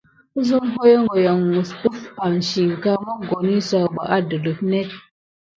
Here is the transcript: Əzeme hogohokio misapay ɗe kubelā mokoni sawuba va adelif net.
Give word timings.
Əzeme 0.39 0.69
hogohokio 0.75 1.33
misapay 1.41 2.31
ɗe 2.69 2.75
kubelā 2.81 3.09
mokoni 3.19 3.53
sawuba 3.69 4.01
va 4.07 4.11
adelif 4.17 4.59
net. 4.71 4.89